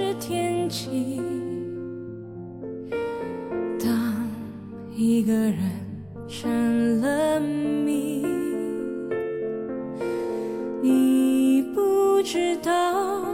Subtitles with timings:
[0.00, 1.20] 是天气，
[3.80, 4.30] 当
[4.94, 5.58] 一个人
[6.28, 8.24] 成了谜，
[10.80, 13.26] 你不知道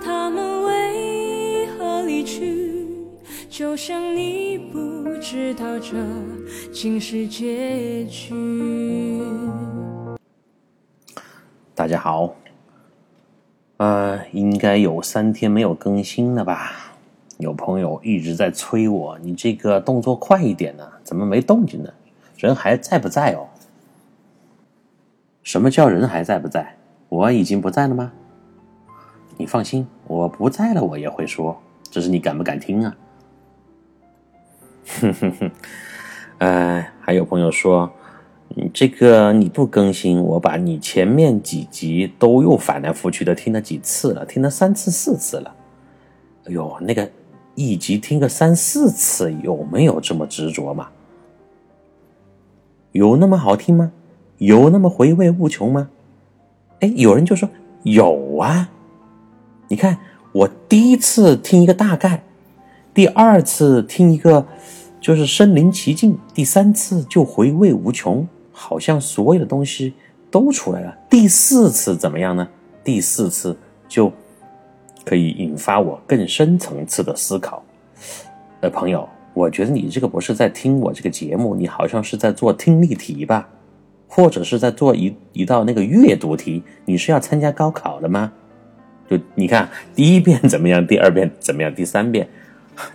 [0.00, 2.86] 他们为何离去，
[3.50, 4.78] 就像你不
[5.20, 5.96] 知道这
[6.72, 9.24] 竟是结局。
[11.74, 12.32] 大家好，
[13.82, 16.92] 呃，应该有三天没有更新了吧？
[17.38, 21.92] 有朋友一直在催我，你这个动作快一点呢，怎么没动静呢？
[22.36, 23.48] 人还在不在哦？
[25.42, 26.76] 什么叫人还在不在？
[27.08, 28.12] 我已经不在了吗？
[29.36, 32.96] 你放心，我不在了，我也会说，只是你敢不敢听啊？
[35.00, 35.50] 哼哼哼，
[36.38, 37.92] 呃，还有朋友说。
[38.54, 45.54] 你这个你不更新，我把你前面几集都又翻来覆去的听了几次了，听了三次四次了。
[46.44, 47.08] 哎呦，那个
[47.54, 50.88] 一集听个三四次，有没有这么执着嘛？
[52.92, 53.92] 有那么好听吗？
[54.38, 55.88] 有那么回味无穷吗？
[56.80, 57.48] 哎，有人就说
[57.84, 58.68] 有啊。
[59.68, 59.98] 你看，
[60.32, 62.22] 我第一次听一个大概，
[62.92, 64.46] 第二次听一个
[65.00, 68.28] 就是身临其境，第三次就回味无穷。
[68.52, 69.94] 好像所有的东西
[70.30, 70.96] 都出来了。
[71.10, 72.46] 第四次怎么样呢？
[72.84, 73.56] 第四次
[73.88, 74.12] 就
[75.04, 77.64] 可以引发我更深层次的思考。
[78.60, 83.48] 呃，朋友，我觉得你这个不是在听我这个节目，你好像是在做听力题吧，
[84.06, 86.62] 或者是在做一一道那个阅读题。
[86.84, 88.32] 你是要参加高考的吗？
[89.08, 90.86] 就你看，第一遍怎么样？
[90.86, 91.74] 第二遍怎么样？
[91.74, 92.28] 第三遍、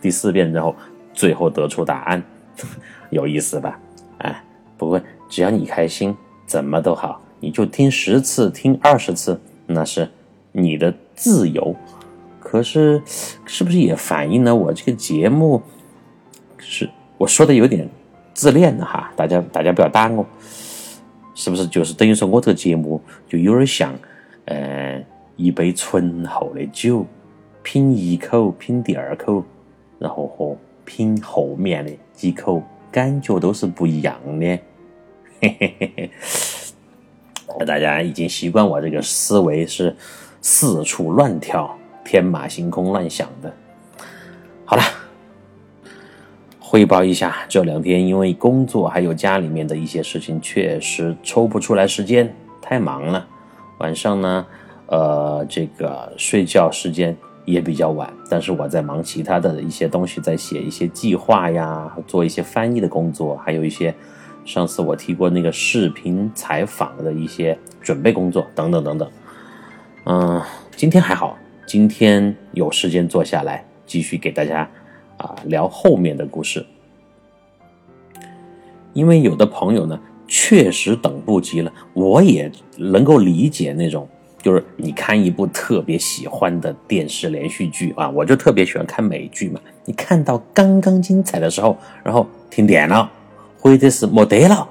[0.01, 0.75] 第四遍，然后
[1.13, 2.23] 最后得出答案，
[3.09, 3.79] 有意思吧？
[4.19, 4.43] 哎，
[4.77, 5.01] 不过。
[5.29, 6.15] 只要你开心，
[6.45, 10.09] 怎么都好，你就听十次，听二十次，那是
[10.51, 11.75] 你的自由。
[12.39, 13.01] 可是，
[13.45, 15.61] 是不是也反映了我这个节目
[16.57, 17.87] 是我说的有点
[18.33, 19.11] 自恋了哈？
[19.17, 20.25] 大家大家不要打我，
[21.35, 23.93] 是不是就是等于说我这个节目就有点像，
[24.45, 25.03] 呃，
[25.35, 27.05] 一杯醇厚的酒，
[27.61, 29.43] 品一口，品第二口，
[29.99, 30.55] 然后和
[30.85, 34.57] 品后面的几口，感觉都是不一样的。
[35.39, 39.95] 嘿嘿嘿嘿，大家已经习惯我这个思维是
[40.41, 43.53] 四处乱跳、天马行空、乱想的。
[44.65, 44.81] 好了，
[46.59, 53.27] 汇报一下，这两天因为工作还有家里面的一些事情，确实抽不出来时间，太忙了。
[53.77, 54.45] 晚上呢，
[54.87, 57.15] 呃，这个睡觉时间
[57.45, 63.93] 也比较晚，但是我在忙其他的一些东西，在写一些计划呀，做一些翻译的工作，还有一些。
[64.47, 69.11] 上次我提过那个视频采访的一些准备工作等等等等，
[70.05, 70.41] 嗯，
[70.73, 71.37] 今天还好，
[71.67, 74.67] 今天有时间坐下来继续给大家
[75.17, 76.65] 啊聊后面的故事，
[78.93, 79.99] 因为有的朋友呢
[80.29, 84.07] 确实等不及了，我也能够理解那种，
[84.41, 93.11] 就是你看一部特别喜欢的电视连续剧啊，我就特别喜欢看美剧嘛，你看到刚刚精彩的时候，然后停电了。
[93.67, 94.69] 或者是没得了，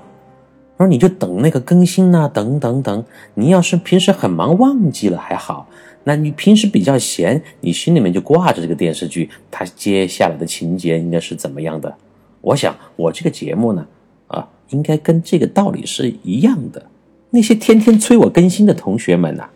[0.78, 3.04] 而你就等那个更新呐，等等等。
[3.34, 5.68] 你要是平时很忙忘记了还好，
[6.04, 11.94] 那你平时比较闲，你心里面就挂着这个电视剧，它接下来的情节应该是怎么样的？
[12.40, 13.86] 我想我这个节目呢，
[14.28, 16.82] 啊，应该跟这个道理是一样的。
[17.30, 19.46] 那些天天催我更新的同学们呐，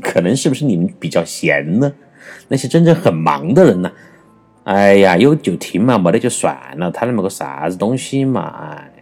[0.00, 1.92] 可能是不是你们比较闲呢？
[2.48, 3.92] 那些真正很忙的人呢？
[4.68, 6.90] 哎呀，有就听嘛，没得就算了。
[6.90, 8.92] 他那么个啥子东西嘛，哎，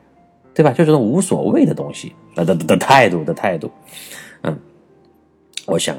[0.54, 0.70] 对吧？
[0.70, 3.68] 就这种无所谓的东西，那的的态度的态度，
[4.42, 4.56] 嗯，
[5.66, 5.96] 我想，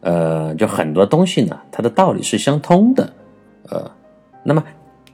[0.00, 3.12] 呃，就很多东西呢，它的道理是相通的，
[3.68, 3.90] 呃，
[4.42, 4.64] 那么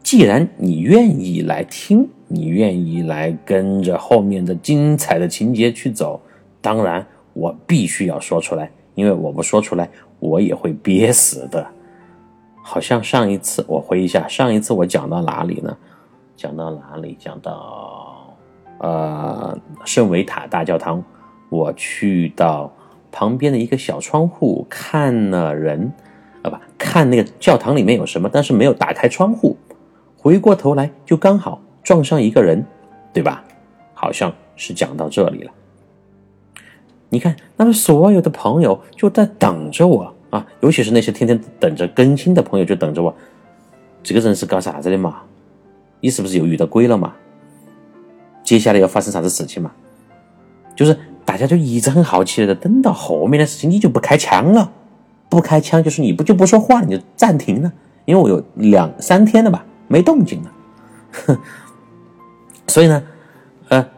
[0.00, 6.20] 既然你愿意来听，你愿意来跟着后面的精彩的情节去走，
[6.60, 9.90] 当然我必须要说出来，因为我不说出来，
[10.20, 11.66] 我也会憋死的。
[12.70, 15.74] 好像上一次我回忆一下，上一次我讲到哪里呢？
[16.36, 17.16] 讲到哪里？
[17.18, 18.36] 讲到
[18.80, 21.02] 呃圣维塔大教堂，
[21.48, 22.70] 我去到
[23.10, 25.90] 旁边的一个小窗户看了人，
[26.42, 29.56] 啊不看那个教堂里面有什么，但是没有打开窗户，
[30.18, 32.62] 回过头来就刚好撞上一个人，
[33.14, 33.42] 对吧？
[33.94, 35.50] 好像是讲到这里了。
[37.08, 43.14] 你看，那么所有的朋友就在等着我啊，尤其是那些天天等着更新的朋友，就等着我。
[44.02, 45.22] 这个人是干啥子的嘛？
[46.00, 47.14] 你是不是又遇到鬼了嘛？
[48.42, 49.72] 接下来要发生啥子事情嘛？
[50.76, 54.70] 就是大家就一直很好奇的等到后面的事情，你就不开枪了，
[55.28, 57.72] 不开枪就是你不就不说话，你就暂停了，
[58.04, 60.52] 因为我有两三天了吧，没动静了，
[61.26, 61.38] 哼。
[62.68, 63.02] 所以呢，
[63.68, 63.88] 呃，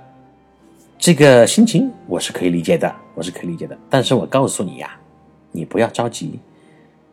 [0.97, 3.77] 这个心情我是可以理解的，我是可以理解的。
[3.91, 4.91] 但是我告诉你呀，
[5.53, 6.39] 你不要着急，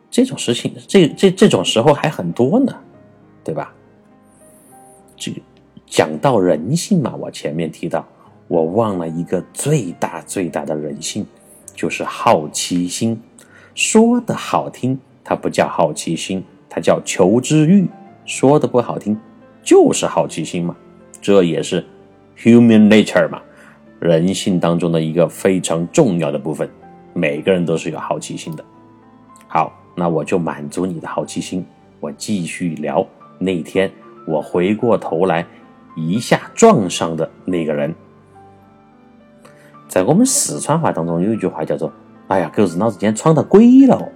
[0.10, 2.74] 这种事情，这这这种时候还很多呢，
[3.44, 3.74] 对吧？
[5.16, 5.31] 这
[5.86, 8.06] 讲到人性嘛，我前面提到，
[8.48, 11.25] 我忘了一个最大最大的人性，
[11.74, 13.19] 就是好奇心。
[13.74, 17.86] 说的好听，它不叫好奇心，它叫求知欲；
[18.25, 19.18] 说的不好听，
[19.63, 20.75] 就是好奇心嘛。
[21.22, 21.86] 这也是
[22.38, 23.42] human nature 嘛，
[24.00, 26.69] 人性当中的一个非常重要的部分。
[27.18, 28.64] 每个人都是有好奇心的。
[29.48, 31.66] 好，那我就满足你的好奇心，
[32.00, 33.06] 我继续聊
[33.40, 33.92] 那天
[34.28, 35.46] 我回过头来。
[36.00, 37.96] 一下撞上的那个人，
[39.88, 41.92] 在我们四川话当中有一句话叫做
[42.30, 44.08] “哎呀，狗日老子今天撞到鬼了”，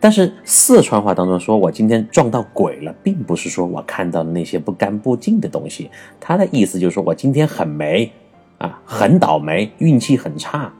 [0.00, 8.10] 但是四川话当中说我今天撞到鬼了，并不是说我看到了那些不干不净的东西，他的意思就是说我今天很霉
[8.56, 10.72] 啊，很倒霉，运气很差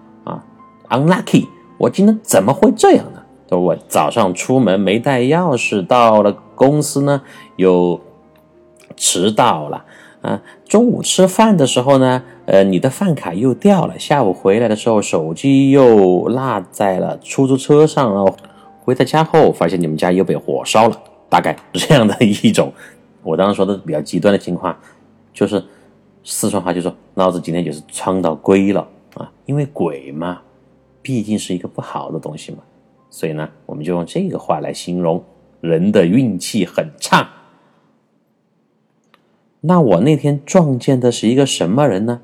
[0.93, 1.49] ，unlucky，
[1.79, 3.23] 我今天怎么会这样呢？
[3.49, 7.23] 说我早上出门没带钥匙，到了公司呢
[7.57, 8.01] 又。
[8.95, 9.87] 迟到了
[10.21, 10.43] 啊！
[10.69, 13.99] 中午吃饭的时候呢，呃，你的饭卡又掉了。
[13.99, 18.37] 下午回来的时候，手机又落在了出租车上了。
[18.85, 20.97] 回到家后，发现你们家又被火烧了。
[21.31, 22.71] 大概这样的一种，
[23.23, 24.77] 我当时说的比较极端的情况，
[25.33, 25.65] 就是
[26.23, 29.33] 四川话就说老子今天就是撞到鬼了啊！
[29.47, 30.43] 因为鬼嘛，
[31.03, 32.59] 毕竟是一个不好的东西嘛，
[33.11, 35.23] 所以呢，我们就用这个话来形容
[35.61, 37.29] 人的运气很差。
[39.61, 42.21] 那我那天撞见的是一个什么人呢？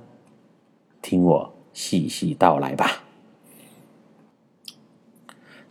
[1.03, 3.03] 听我细细道来吧。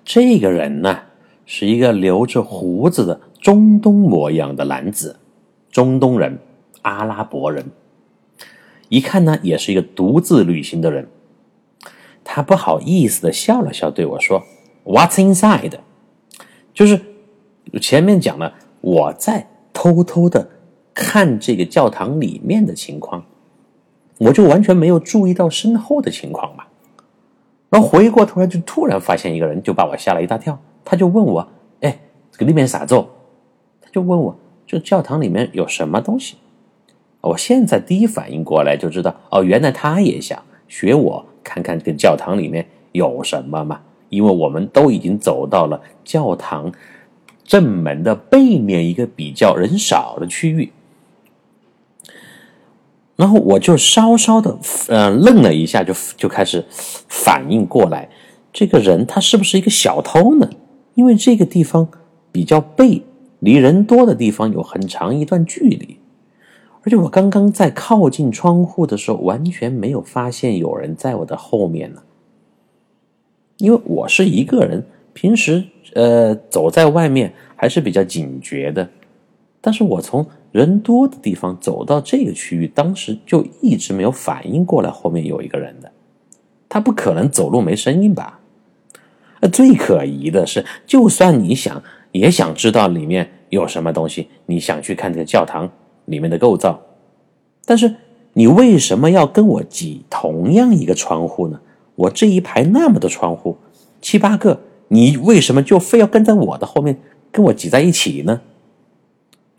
[0.05, 0.99] 这个人呢，
[1.45, 5.17] 是一个留着胡子的中东模样的男子，
[5.69, 6.39] 中东人，
[6.83, 7.71] 阿拉伯人。
[8.87, 11.09] 一看呢，也是一个独自旅行的人。
[12.37, 14.43] 他不好意思的笑了笑，对我说
[14.85, 15.71] ：“What's inside？”
[16.71, 17.01] 就是
[17.81, 20.47] 前面讲了，我在偷偷的。
[20.93, 23.25] 看这个教堂里面的情况，
[24.19, 26.65] 我就完全没有注意到身后的情况嘛。
[27.71, 30.59] 然后回过头来，就突然发现一个人，就把我吓了一大跳。
[30.85, 31.47] 他就问我
[31.81, 31.99] ：“哎，
[32.31, 32.93] 这个里面啥子？”
[33.81, 34.37] 他就问我
[34.67, 36.35] ：“这教堂里面有什么东西？”
[37.21, 43.81] 我现在第一反应过来就知道，哦，原来他也想学我看看这个教堂里面有什么嘛。
[44.09, 46.71] 因为我们都已经走到了教堂
[47.43, 50.71] 正门的背面一个比较人少的区域。
[53.17, 56.63] 然后我就稍稍的，呃，愣了一下，就就开始
[57.09, 58.09] 反应过来，
[58.53, 60.49] 这个人他是不是一个小偷呢？
[60.93, 61.89] 因为这个地方
[62.31, 63.03] 比较背，
[63.39, 65.99] 离人多的地方有很长一段距离，
[66.87, 72.01] 而且我刚刚在靠近窗户的时候，完全没有发现有人在我的后面呢。
[73.57, 75.65] 因为我是一个人，平时
[75.95, 78.89] 呃走在外面还是比较警觉的，
[79.59, 80.25] 但是我从。
[80.53, 85.91] 人多的地方走到这个区域，当时就一直没有反应过来后面有一个人的，
[86.69, 88.39] 他不可能走路没声音吧？
[89.41, 95.69] 呃，最可疑的是，就算你想也想知道里面有什么东西，你想去看这个教堂
[96.07, 96.81] 里面的构造，
[97.63, 97.95] 但是
[98.33, 101.59] 你为什么要跟我挤同样一个窗户呢？
[101.95, 103.57] 我这一排那么多窗户，
[104.01, 104.59] 七八个，
[104.89, 106.99] 你为什么就非要跟在我的后面
[107.31, 108.41] 跟我挤在一起呢？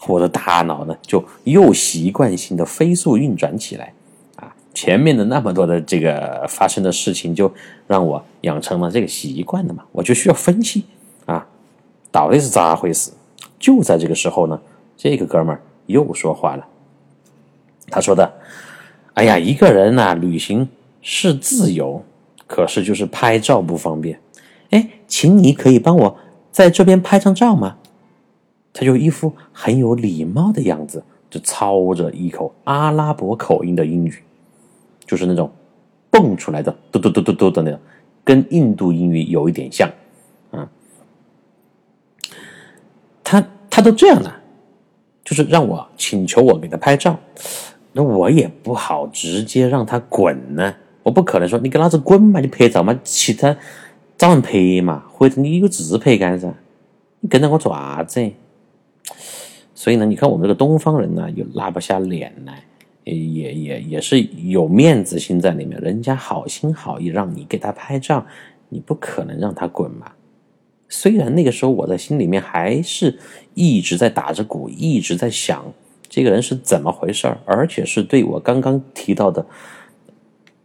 [0.06, 3.92] 我的大脑呢，就又习惯性的飞速运转起来，
[4.36, 7.52] 啊，前面的那么多的这个发生的事情，就
[7.86, 10.84] 让我养成了这个习惯了嘛，我就需要分析
[11.26, 11.44] 啊，
[12.12, 13.10] 到底是咋回事？
[13.58, 14.60] 就在这个时候呢，
[14.96, 16.66] 这个哥们儿又说话了，
[17.90, 18.32] 他说的
[19.14, 20.68] ：“哎呀，一个人呐，旅行
[21.02, 22.04] 是自由，
[22.46, 24.20] 可是就是拍照不方便。
[24.70, 26.16] 哎，请你可以帮我
[26.52, 27.78] 在这边拍张照吗？”
[28.74, 34.22] 他就一副很有礼貌的样子，就操着一口阿拉伯口音的英语，
[35.06, 35.50] 就是那种
[36.10, 37.80] 蹦出来的嘟嘟嘟嘟嘟的那种，
[38.22, 39.90] 跟印度英语有一点像，
[40.50, 40.68] 啊。
[43.70, 44.37] 他都这样了，
[45.28, 47.18] 就是让我请求我给他拍照，
[47.92, 53.54] 那我也不好直接让他滚呢，我不可能说你给老子滚嘛，你拍照嘛，其他
[54.16, 56.50] 找人拍嘛，或者你有自拍杆噻，
[57.20, 58.26] 你跟着我做啥子？
[59.74, 62.64] 所以呢，你看我们这个东方人呢，又拉不下脸来。
[63.04, 68.24] 也也也是有面子心在里面，人家好心好意让你给他拍照，
[68.70, 70.12] 你不可能让他滚嘛。
[70.88, 73.18] 虽然那个时候我的心里面还是
[73.54, 75.72] 一直在打着鼓，一直在想
[76.08, 79.46] 这个人是怎么回事儿，而且是对我刚刚提到的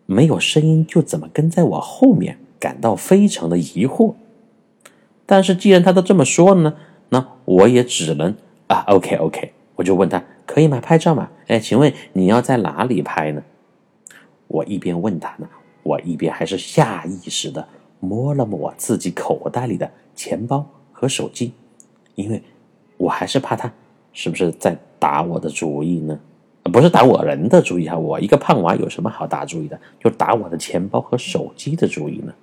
[0.05, 4.13] 没有声音就怎么跟在我后面感到非常的疑惑。
[5.25, 6.75] 但是既然他都这么说了呢，
[7.09, 8.35] 那我也只能
[8.67, 10.23] 啊，OK OK，我就问他。
[10.45, 10.79] 可以吗？
[10.81, 11.29] 拍照吗？
[11.47, 13.41] 哎，请问你要在哪里拍呢？
[14.47, 15.47] 我一边问他呢，
[15.83, 17.65] 我一边还是下意识的
[18.01, 21.53] 摸了摸自己口袋里的钱包和手机，
[22.15, 22.41] 因为
[22.97, 23.71] 我还是怕他
[24.13, 26.19] 是不是在打我的主意呢？
[26.71, 29.79] 不是打我人的主意哈，我一个胖娃有什么好打主意的？
[29.99, 32.33] 就打我的钱包和手机的主意呢？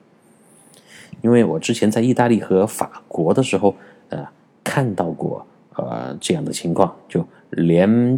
[1.22, 3.74] 因为我之前在意大利和法国的时候，
[4.08, 4.26] 呃，
[4.62, 7.26] 看到过呃这样的情况，就。
[7.54, 8.16] 连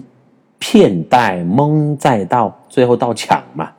[0.59, 3.73] 骗带蒙再到，最后到抢嘛。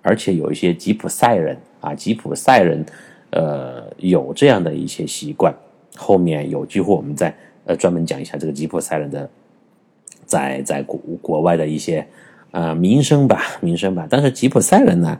[0.00, 2.86] 而且有一些吉普赛人啊，吉普赛人，
[3.30, 5.54] 呃，有这样的一些习惯。
[5.96, 9.28] 后面有机会我们再呃专门讲一下这个吉普赛人的，
[10.24, 12.06] 在在国国外的一些
[12.50, 14.06] 呃名声吧，名声吧。
[14.08, 15.18] 但是吉普赛人呢，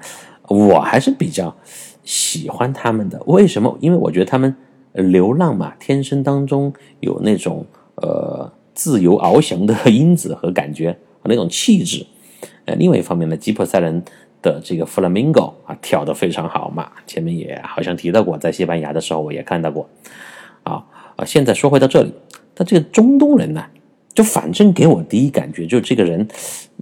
[0.49, 1.57] 我还是比较
[2.05, 3.23] 喜欢他们的。
[3.27, 3.77] 为什么？
[3.81, 4.55] 因为我觉得他们
[4.93, 8.53] 流浪嘛，天生当中有那种呃。
[8.79, 12.05] 自由翱翔的 因子和感觉和那种气质，
[12.67, 14.03] 呃，另外一方面呢，吉普赛人
[14.43, 16.91] 的这个 flamingo 啊，跳得非常好嘛。
[17.07, 19.89] 前面也好像提到过，在西班牙的时候我也看到过，
[20.63, 20.85] 啊
[21.17, 22.13] 啊，现在说回到这里，
[22.55, 23.65] 他这个中东人呢？
[24.15, 26.27] 就反正给我第一感觉，就这个人，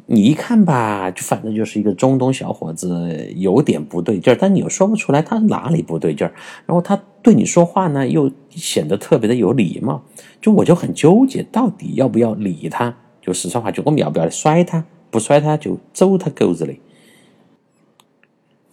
[0.07, 6.33] 你一看吧，就反正就是一个中东小伙子，有点不对劲儿，但你又说不出来他哪里不对劲儿。
[6.65, 10.01] 然后他对你说话呢，又显得特别的有礼貌，
[10.41, 12.95] 就我就很纠结，到底要不要理他？
[13.21, 14.85] 就四川话，就我们要不要摔他？
[15.11, 16.79] 不摔他就走他狗子嘞！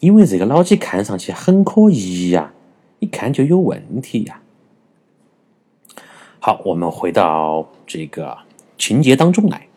[0.01, 2.51] 因为这个老几看上去很可疑呀，
[3.00, 4.41] 一看就有问题呀。
[6.39, 8.38] 好，我们回到这个。
[8.79, 9.67] 情节当中来，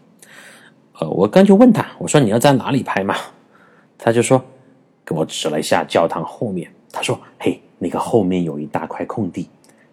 [0.98, 3.14] 呃，我刚就问他，我说你要在哪里拍嘛？
[3.98, 4.42] 他就说，
[5.04, 6.72] 给我指了一下教堂后面。
[6.90, 9.46] 他说，嘿，那个后面有一大块空地，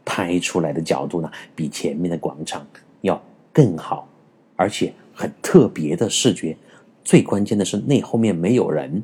[0.06, 2.66] 拍出来的角度呢，比前面的广场
[3.02, 3.22] 要
[3.52, 4.08] 更好，
[4.56, 6.56] 而且很特别的视觉。
[7.04, 9.04] 最关键的是，那后面没有人。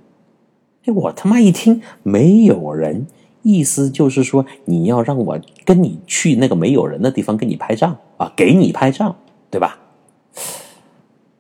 [0.92, 3.08] 我他妈一听没有人，
[3.44, 9.16] 意思就是说你要让我跟你去那个没有人的地方给你拍照啊，给你拍照，
[9.50, 9.80] 对吧？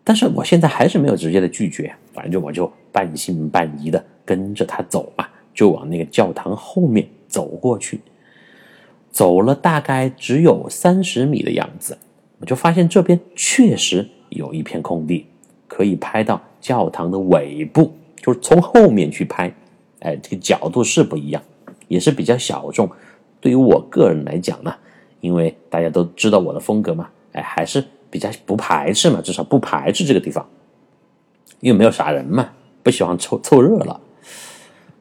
[0.03, 7.99] 但是我现在还是没有直接的拒绝，反正我就半信半疑的跟着他走嘛，就往那个教堂后面走过去。
[9.11, 11.97] 走了大概只有三十米的样子，
[12.39, 15.25] 我就发现这边确实有一片空地，
[15.67, 17.91] 可以拍到教堂的尾部，
[18.27, 19.51] 就是从后面去拍。
[20.01, 21.41] 哎，这个角度是不一样，
[21.87, 22.87] 也是比较小众。
[23.41, 24.75] 对于我个人来讲呢，
[25.21, 27.83] 因为大家都知道我的风格嘛，哎，还是。
[28.09, 30.47] 比较不排斥嘛，至少不排斥这个地方，
[31.59, 33.99] 因为没有啥人嘛，不喜欢凑凑热闹。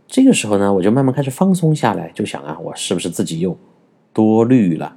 [0.09, 3.56] 这个时候呢，我就慢慢开始放松下来，就想啊，我是不是自己又
[4.12, 4.97] 多虑了？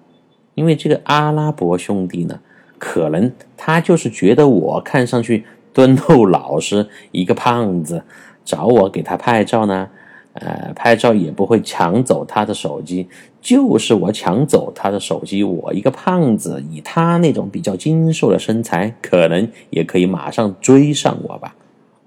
[0.56, 2.40] 因为这个阿拉伯兄弟呢，
[2.80, 8.04] 可能他就是觉得我看上去敦厚老实，一个胖子，
[8.44, 9.90] 找我给他拍照呢。
[10.34, 13.10] 呃，拍照也不会抢走他的手机，
[13.42, 15.44] 就是我抢走他的手机。
[15.44, 21.56] 我一个胖子，以他那种比较精瘦的身材，可能也可以马上追上我吧。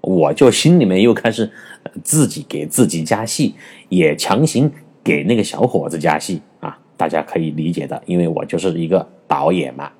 [0.01, 1.51] 我就心里面又开始
[2.01, 3.53] 自己给自己加戏，
[3.89, 4.71] 也强行
[5.03, 6.79] 给那个小伙子加戏啊。
[6.97, 9.91] 大家可以理解的，因为我就是一个导演嘛。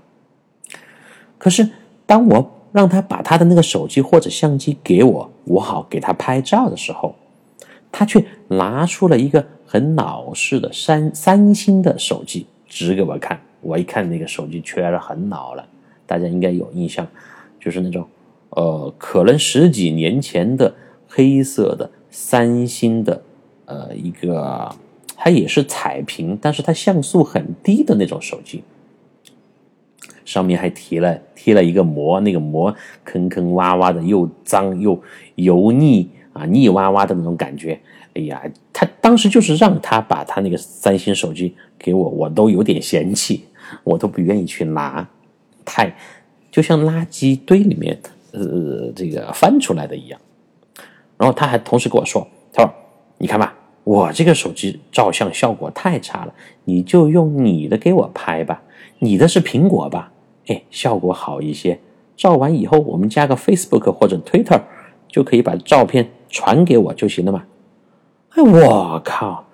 [1.37, 1.69] 可是
[2.05, 7.15] 当我让他把他的那个手机或者相机给我，我好给他拍照的时候。
[7.95, 13.39] 他却拿出了一个很老式的三三星的手机，指给我看。
[13.61, 15.63] 我一看那个手机确实很老了，
[16.07, 17.07] 大家应该有印象，
[17.59, 18.03] 就是那种
[18.49, 20.73] 呃，可能十几年前的
[21.07, 23.21] 黑色的三星的
[23.65, 24.75] 呃一个，
[25.15, 28.63] 它也是彩屏，但是它像素很低的那种手机，
[30.25, 35.01] 上面还贴了贴了一个膜，那个膜坑坑洼洼的，又脏又
[35.35, 36.09] 油腻。
[36.33, 37.79] 啊，腻哇哇的那种感觉，
[38.15, 38.41] 哎呀，
[38.73, 43.45] 他当时就是让他把他那个三星手机给我，我都有点嫌弃
[43.83, 45.07] 我都不愿意去拿，
[45.63, 45.95] 太
[46.49, 47.95] 就像垃圾堆里面
[48.31, 50.19] 呃这个翻出来的一样。
[51.19, 52.73] 然后他还同时跟我说：“他说
[53.19, 58.63] 你看吧，我这个手机照相效果太差了，你就用你的给我拍吧，
[58.97, 60.11] 你的是苹果吧？
[60.47, 61.79] 哎，效果好一些。
[62.15, 64.61] 照完以后，我们加个 Facebook 或者 Twitter，
[65.07, 67.45] 就可以把照片传给我就行了嘛。”
[68.35, 69.45] 哎，我靠！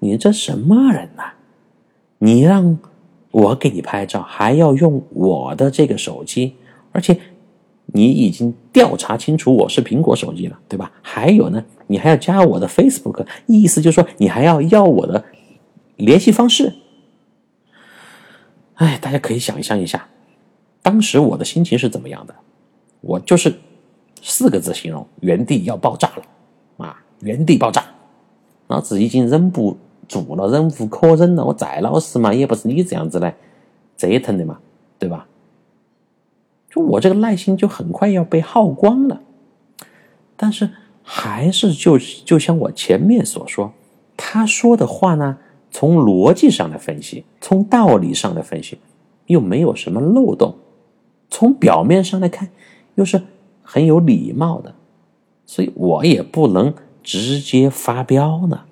[0.00, 1.32] 你这什么人呐？
[2.18, 2.78] 你让
[3.30, 6.54] 我给你拍照，还要用我的这个手机，
[6.92, 7.18] 而且
[7.86, 10.92] 你已经调查清楚我是苹果手机了，对吧？
[11.02, 15.24] 还有呢，你还要加我的 Facebook，意思就是说你还要要我的
[15.96, 16.74] 联系方式。
[18.74, 20.06] 哎，大家可以想象一下，
[20.88, 22.34] 当时我的心情是怎么样的？
[23.02, 23.54] 我就是
[24.22, 27.04] 四个字形容：原地要爆炸了啊！
[27.20, 27.84] 原地爆炸。
[28.68, 29.76] 老子已经忍不
[30.08, 31.44] 住了，忍无可忍了。
[31.44, 33.36] 我再老实嘛，也不是你这样子来
[33.98, 34.60] 折腾的嘛，
[34.98, 35.26] 对吧？
[36.70, 39.20] 就我这个耐心就很快要被耗光了。
[40.38, 40.70] 但是
[41.02, 43.74] 还是就就像我前面所说，
[44.16, 45.36] 他说的话呢，
[45.70, 48.78] 从逻辑上来分析，从道理上来分析，
[49.26, 50.54] 又没有什么漏洞；
[51.30, 52.50] 从表面上来看，
[52.94, 53.22] 又是
[53.62, 54.74] 很有礼貌的，
[55.46, 56.74] 所以我也不能。
[57.00, 58.64] 直接发飙呢？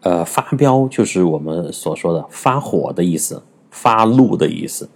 [0.00, 4.88] 呃，发飙就是我们所说的发火的意思，发怒的意思。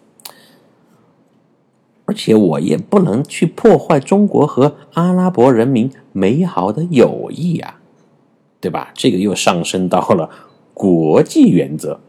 [2.06, 7.78] 而且我也不能去破坏中国和阿拉伯人民美好的友谊啊，
[8.58, 8.90] 对吧？
[8.94, 10.30] 这个又上升到了
[10.72, 12.00] 国际原则。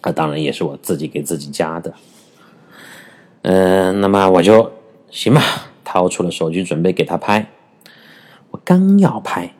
[0.00, 1.94] 啊，当然也是我自己给自己加的。
[3.42, 4.72] 嗯，那么我就
[5.10, 5.42] 行吧，
[5.82, 7.48] 掏出了手机准备给他拍。
[8.50, 9.54] 我刚要拍，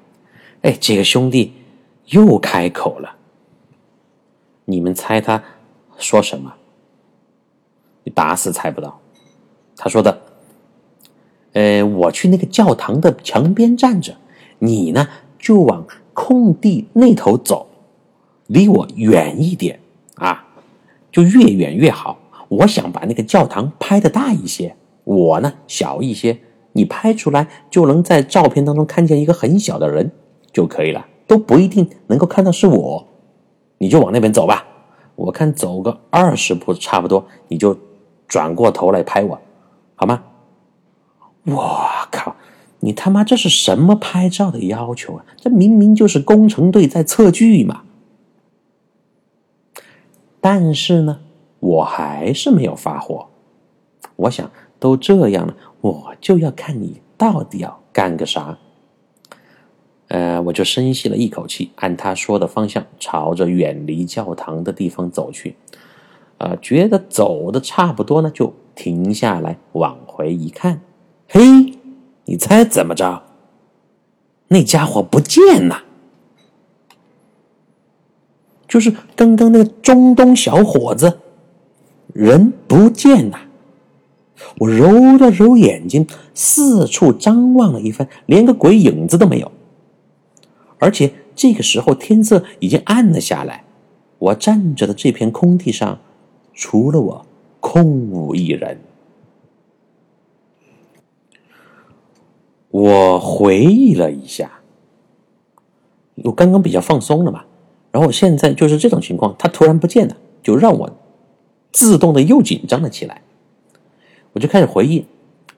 [0.63, 1.53] 哎，这个兄弟
[2.07, 3.17] 又开口了。
[4.67, 5.43] 你们猜他
[5.99, 6.55] 说什么？
[8.05, 9.01] 你打死猜不到。
[9.77, 10.23] 他说的
[11.55, 14.17] ：“呃，我去那个教堂的墙边站着，
[14.61, 17.69] 你呢就往空地那头走，
[18.47, 19.81] 离我远一点
[20.15, 20.47] 啊，
[21.11, 22.19] 就越远越好。
[22.57, 26.39] 我想把那个教堂拍的大一些，我呢小一些。”
[26.75, 30.11] 你拍出来就能在照片当中看见一个很小的人
[30.55, 33.07] 就可以了，都不一定能够看到是我。
[33.77, 34.65] 你就往那边走吧，
[35.15, 37.79] 我看走个二十步差不多，你就
[38.27, 39.39] 转过头来拍我，
[39.97, 40.23] 好吗？
[41.45, 42.37] 我靠，
[42.81, 45.27] 你他妈这是什么拍照的要求啊？
[45.37, 47.83] 这明明就是工程队在测距嘛！
[50.41, 51.21] 但是呢，
[51.63, 53.29] 我还是没有发火。
[54.17, 55.55] 我想，都这样了。
[55.81, 58.59] 我就要看你到底要干个啥，
[60.09, 65.57] 呃，我就深吸了一口气，按他说的方向，朝着远离教堂的地方走去。
[66.39, 70.81] 啊，觉得走的差不多呢，就停下来往回一看，
[71.29, 71.41] 嘿，
[72.25, 73.23] 你猜怎么着？
[74.49, 75.85] 那家伙不见了，
[78.67, 81.21] 就是刚刚那个中东小伙子，
[82.13, 83.39] 人不见了。
[84.59, 89.53] 我揉了揉眼睛，四处张望了一番，连个鬼影子都没有。
[90.79, 93.65] 而且这个时候天色已经暗了下来，
[94.19, 96.01] 我站着的这片空地上，
[96.53, 97.27] 除了我，
[97.61, 98.79] 空无一人。
[102.71, 104.51] 我回忆了一下，
[106.25, 107.45] 我刚刚比较放松了嘛，
[107.93, 110.91] 然后现在就是这种情况，他突然不见了，就让我
[111.73, 113.23] 自动的又紧张了起来。
[114.35, 115.05] 我就开始回忆，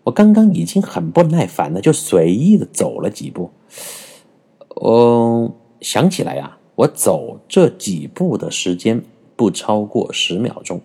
[0.05, 3.51] 我刚刚已经很不耐烦了，就随意的走了几步。
[4.83, 9.03] 嗯，想起来呀，我走这几步的时间
[9.37, 10.81] 不超过十秒钟。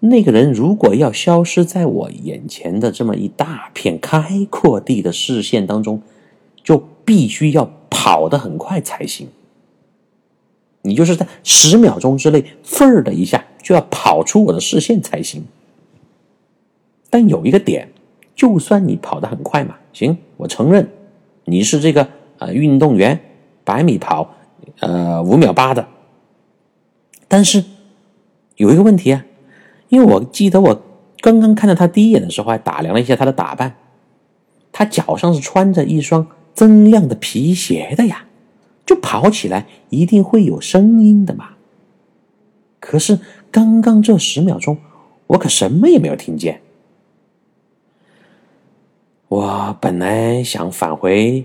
[0.00, 6.02] 那个人如果要消失在我眼前的这么一大片开阔地的视线当中，
[6.64, 9.28] 就必须要跑得很快才行。
[10.82, 15.44] 你就是在十秒钟之内，份儿的一下就要跑出我的视线才行。
[17.08, 17.92] 但有一个点，
[18.34, 20.90] 就算你跑得很快嘛，行，我承认
[21.44, 23.20] 你是这个呃运动员，
[23.62, 24.34] 百米跑
[24.80, 25.86] 呃五秒八的。
[27.28, 27.62] 但是
[28.56, 29.24] 有一个问题啊，
[29.88, 30.82] 因为我记得我
[31.20, 33.76] 刚刚看到他第一眼的时候，还打量了一下他的打扮，
[34.72, 38.24] 他脚上是穿着一双锃亮的皮鞋的呀，
[38.84, 41.50] 就跑起来一定会有声音的嘛。
[42.80, 43.18] 可是
[43.50, 44.78] 刚刚这十秒钟，
[45.26, 46.60] 我可什么也没有听见。
[49.28, 51.44] 我本来想返回，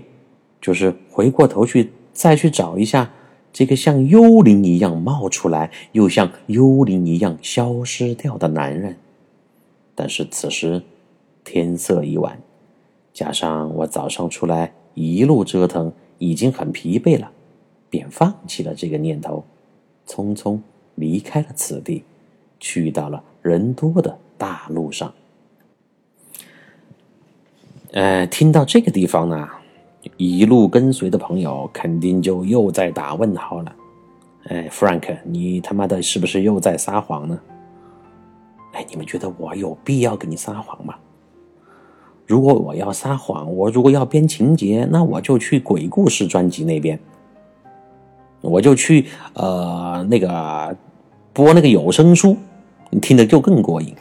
[0.60, 3.12] 就是回过头去再去找一下
[3.52, 8.96] 这个像幽灵一样冒出来，又像幽灵一样消失掉的男人。
[9.94, 10.82] 但是此时
[11.44, 12.40] 天色已晚，
[13.12, 17.30] 加上我早上出来一路折腾，已经很疲惫了，
[17.88, 19.44] 便放弃了这个念头，
[20.06, 20.58] 匆匆
[20.96, 22.04] 离开了此地，
[22.58, 25.14] 去到了人多的大路上。
[27.92, 29.48] 呃，听到这个地方呢？
[30.16, 33.74] 一路跟随的朋友肯定就又在打问号了。
[34.48, 37.40] 哎，Frank，你他妈的是不是又在撒谎呢？
[38.72, 40.94] 哎，你们觉得我有必要跟你撒谎吗？
[42.26, 46.98] 如果我要撒谎，我如果要编情节，那我就去鬼故事专辑那边，
[48.40, 50.76] 我就去呃那个
[51.36, 52.38] 播那个有声书，
[52.88, 53.94] 你听得就更过瘾。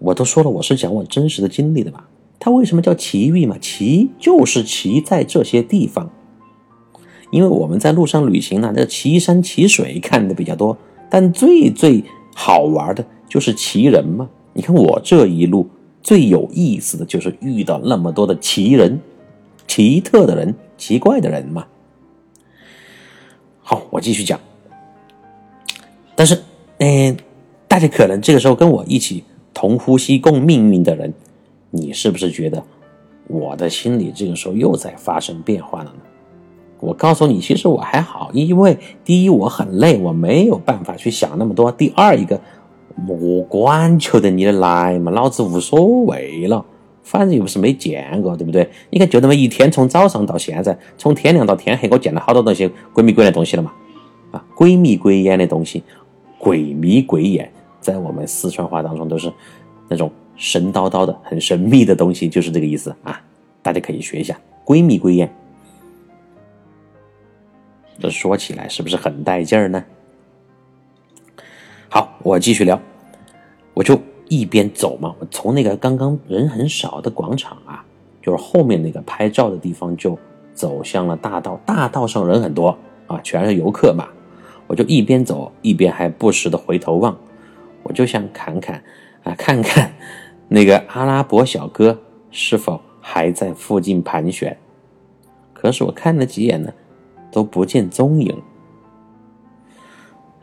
[0.00, 2.08] 我都说了，我是讲我真实的经历的吧。
[2.40, 3.56] 它为什么叫奇遇嘛？
[3.60, 6.10] 奇就是奇在这些地方，
[7.30, 10.76] 因为我们在路上旅行呢，那奇山奇水看的比较多，
[11.08, 12.02] 但最最
[12.34, 14.28] 好玩的就是奇人嘛。
[14.54, 15.70] 你看我这一路
[16.02, 19.00] 最有意思的就是遇到那么多的奇人、
[19.68, 21.64] 奇特的人、奇怪的人嘛。
[23.60, 24.40] 好，我继续讲。
[26.22, 26.38] 但是，
[26.78, 27.16] 嗯，
[27.66, 31.12] 大家可能这个时候跟我一起同呼吸共命运的人。
[31.70, 32.62] 你是不是觉得
[33.26, 36.02] 我的心里这个时候又在发生变化了呢？
[36.78, 42.40] 我告诉你，其实我还好，因为第一我很累，我没有办法去想那么多；第二一个，
[43.08, 46.64] 我管求得你的来嘛，老子无所谓了，
[47.02, 48.70] 反正又不是没见过，对不对？
[48.90, 53.72] 你看，就那么一天，从早上到现在，从天亮到天黑，我见了好多那些鬼迷鬼的东西了嘛？
[54.30, 55.82] 啊，鬼迷鬼眼的东西，
[56.42, 57.48] 鬼迷鬼眼，
[57.80, 59.32] 在我们四川话当中都是
[59.88, 60.10] 那种。
[60.34, 63.22] 神叨叨的、很神秘的东西，就是这个意思啊！
[63.60, 65.32] 大家可以学一下“闺蜜归燕”。
[68.00, 69.84] 这说起来是不是很带劲儿呢？
[71.88, 72.80] 好，我继续聊。
[73.74, 73.96] 我就
[74.28, 77.84] 一边走嘛，我从那个刚刚人很少的广场啊，
[78.20, 80.18] 就是后面那个拍照的地方，就
[80.54, 81.60] 走向了大道。
[81.66, 82.76] 大道上人很多
[83.06, 84.08] 啊，全是游客嘛。
[84.66, 87.16] 我就一边走一边还不时的回头望，
[87.82, 88.82] 我就想看看
[89.22, 89.92] 啊，看看。
[90.48, 91.98] 那个阿拉伯小哥
[92.30, 94.56] 是否还在附近盘旋？
[95.52, 96.72] 可是我看了几眼呢，
[97.30, 98.42] 都不见踪影。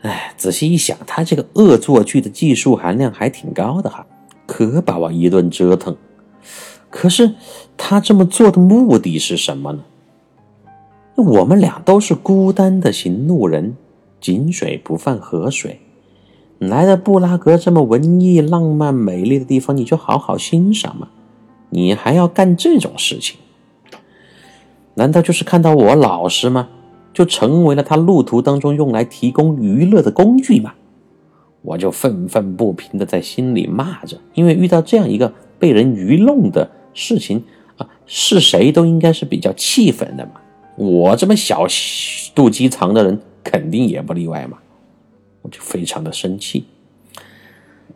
[0.02, 4.06] 哎，仔细一想，他这个恶作剧的技术含量还挺高的哈，
[4.46, 5.96] 可把我一顿折腾。
[6.88, 7.34] 可是
[7.76, 9.84] 他这么做的目的是什么呢？
[11.16, 13.76] 我们俩都是孤单的行路人，
[14.20, 15.80] 井水不犯河水。
[16.58, 21.08] 来到布拉格这么文艺、浪漫、美丽的地方，你就好好欣赏嘛。
[21.70, 23.38] 你还要干这种事情？
[24.94, 26.68] 难道就是看到我老实吗？
[27.14, 30.74] 就成为了他路途当中用来提供娱乐的工具吗？
[31.62, 37.42] 我就愤愤不平的在心里骂着，因为遇到这样一个被人愚弄的事情
[37.76, 40.32] 啊，是谁都应该是比较气愤的嘛。
[40.76, 41.66] 我这么小
[42.34, 44.58] 肚鸡肠的人，肯定也不例外嘛。
[45.42, 46.66] 我就非常的生气。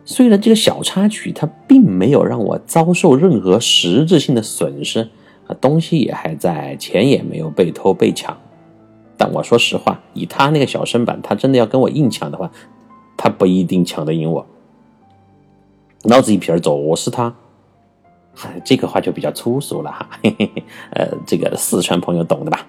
[0.03, 5.09] 虽然这个小插曲它并没有让我遭受任何实质性的损失
[5.47, 8.37] 啊，东西也还在，钱也没有被偷被抢，
[9.17, 12.51] 但我说实话，以他那个小身板，他真的要跟我硬抢的话，
[13.17, 14.45] 他不一定抢得赢我。
[16.03, 17.35] 老子一屁儿揍死他！
[18.63, 22.67] 这个话就比较粗俗了哈，嘿嘿嘿，呃，这个四川朋友懂的吧？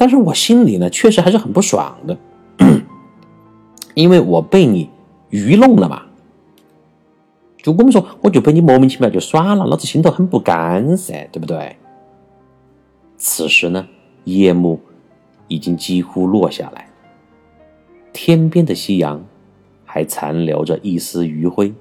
[0.00, 2.16] 但是我心里呢，确实还是很不爽的。
[3.92, 4.88] 因为我被你
[5.28, 6.04] 愚弄了嘛，
[7.58, 11.76] 就我们说，我就被你莫名其妙就耍了，老子心头很不甘噻，对不对？
[13.18, 13.86] 此时呢，
[14.24, 14.80] 夜幕
[15.48, 16.88] 已经几乎落下来，
[18.14, 19.22] 天边的夕阳
[19.84, 21.74] 还残留着一丝余晖。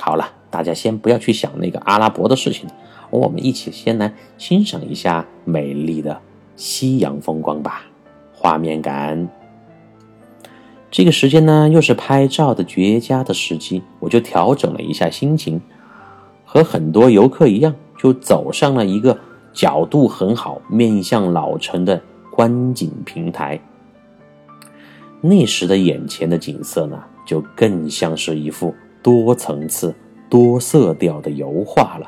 [0.00, 2.68] 好了，大家先不要去想那个阿拉伯的事情，
[3.10, 6.20] 我们一起先来欣赏一下美丽的
[6.56, 7.82] 夕阳风光吧，
[8.32, 9.28] 画面感。
[10.90, 15.60] 这个时间呢，又是拍照的绝佳的时机，我就调整了一下心情，
[16.44, 19.18] 和很多游客一样，就走上了一个
[19.54, 23.58] 角度很好、面向老城的观景平台。
[25.22, 29.94] 那时的眼前的景色呢，就更像是一幅多层次、
[30.28, 32.06] 多色调的油画了。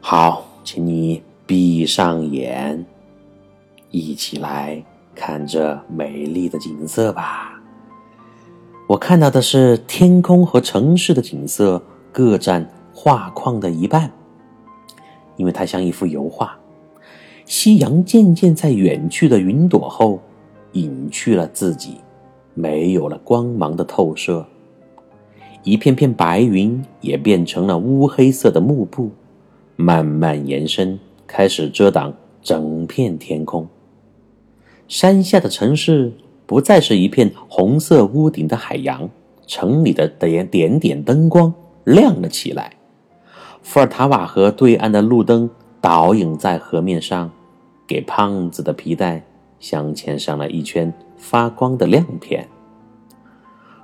[0.00, 2.86] 好，请你闭上眼，
[3.98, 4.84] 一起来。
[5.16, 7.62] 看这美丽的景色吧，
[8.88, 11.80] 我看到的是天空和城市的景色
[12.10, 14.10] 各占画框的一半，
[15.36, 16.58] 因为它像一幅油画，
[17.46, 20.20] 夕阳渐渐在远去的云朵后
[20.72, 21.98] 隐去了自己，
[22.54, 24.44] 没有了光芒的透射。
[25.62, 29.12] 一片片白云也变成了乌黑色的幕布，
[29.76, 33.64] 慢慢延伸，开始遮挡整片天空。
[34.88, 36.12] 山下的城市
[36.46, 39.08] 不再是一片红色屋顶的海洋，
[39.46, 41.52] 城里的点点点灯光
[41.84, 42.72] 亮了起来。
[43.62, 45.48] 伏尔塔瓦河对岸的路灯
[45.80, 47.30] 倒影在河面上，
[47.86, 49.24] 给胖子的皮带
[49.58, 52.46] 镶嵌上了一圈发光的亮片。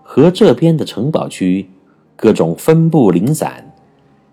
[0.03, 1.71] 河这边的城堡区，
[2.15, 3.73] 各种分布零散、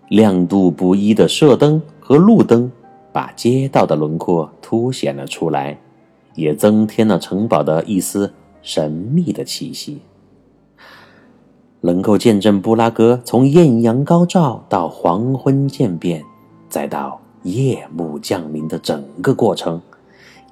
[0.08, 2.70] 亮度不一的射灯和路灯，
[3.10, 5.78] 把街道的轮廓凸显了出来，
[6.38, 10.00] 也增添了城堡的一丝神秘的气息。
[11.80, 16.24] 能够见证布拉格从艳阳高照到黄昏渐变，
[16.68, 19.80] 再到夜幕降临的整个过程，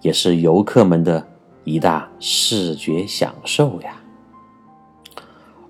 [0.02, 1.24] 也是游客们的
[1.64, 4.00] 一大视觉享受呀。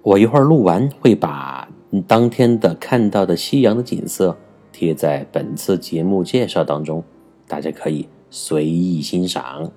[0.02, 1.68] 我一会儿录完，会把
[2.06, 4.36] 当天的看到的夕阳的景色
[4.72, 7.02] 贴在本次节目介绍当中，
[7.48, 9.72] 大家可以随意欣赏，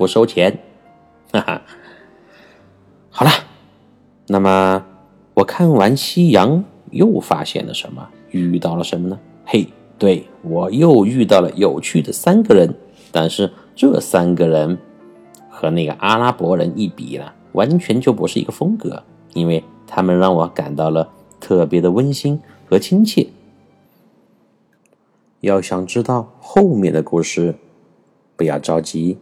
[0.00, 0.58] 不收钱。
[1.30, 1.62] 哈哈，
[3.10, 3.30] 好了，
[4.28, 4.86] 那么。
[5.34, 8.08] 我看完夕阳，又发现了什么？
[8.30, 9.18] 遇到了什么呢？
[9.44, 9.66] 嘿，
[9.98, 12.74] 对我又遇到了有趣的三个人。
[13.12, 14.78] 但是这三个人
[15.48, 19.02] 和那个阿拉伯人一比呢，完全就不是一个风格，
[19.34, 23.28] 因为他们让我感到了特别的温馨和亲切。
[25.40, 27.54] 要想知道后面的故事，
[28.36, 29.18] 不要着急，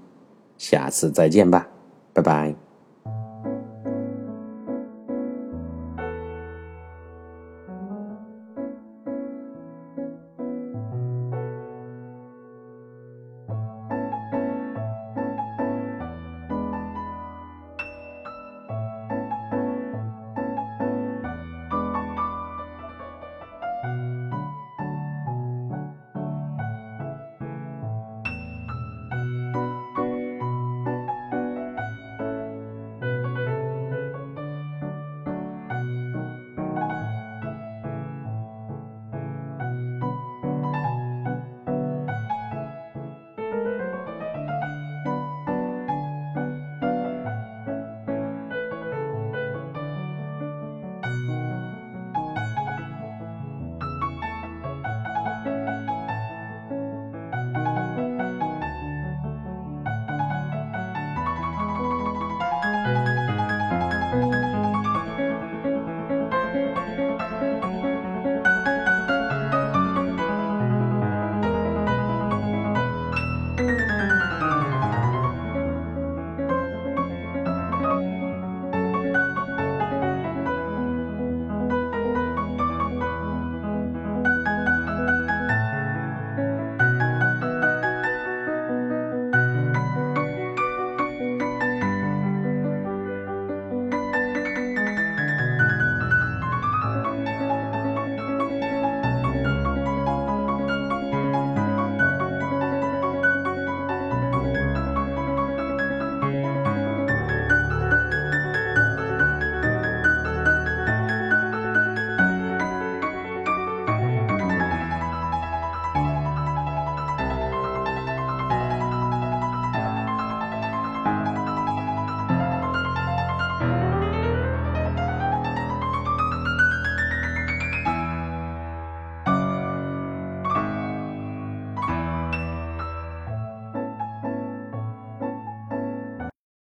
[0.59, 1.67] 下次再见吧，
[2.13, 2.68] 拜拜。